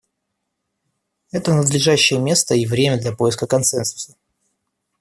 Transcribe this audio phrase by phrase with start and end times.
[1.31, 4.15] Это надлежащее место и время для поиска консенсуса.